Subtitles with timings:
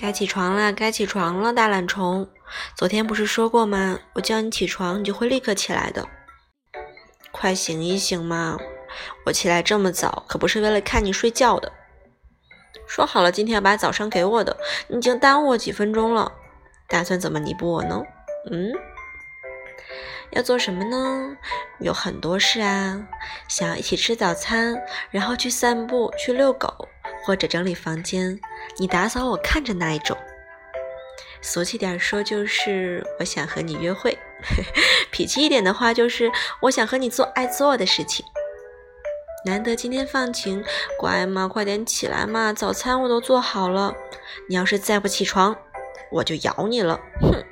[0.00, 2.26] 该起床了，该起床了，大懒虫。
[2.74, 3.98] 昨天不是说过吗？
[4.14, 6.08] 我叫你起床，你就会立刻起来的。
[7.30, 8.56] 快醒一醒嘛！
[9.26, 11.70] 我起来这么早，可不是为了看你睡觉的。
[12.86, 14.56] 说好了今天要把早上给我的，
[14.88, 16.32] 你已经耽误我几分钟了。
[16.88, 18.02] 打算怎么弥补我呢？
[18.50, 18.72] 嗯？
[20.30, 21.36] 要做什么呢？
[21.78, 23.06] 有很多事啊，
[23.48, 26.88] 想要一起吃早餐，然后去散步、去遛狗，
[27.22, 28.40] 或者整理房间，
[28.76, 30.16] 你打扫我看着那一种。
[31.42, 34.18] 俗气点说就是我想和你约会，
[35.10, 36.30] 脾气一点的话就是
[36.62, 38.24] 我想和你做爱做的事情。
[39.46, 40.62] 难得今天放晴，
[40.98, 43.94] 乖嘛，快点起来嘛，早餐我都做好了。
[44.50, 45.56] 你要是再不起床，
[46.12, 47.42] 我就咬你了，哼！